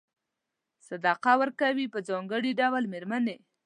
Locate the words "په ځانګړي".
1.93-2.51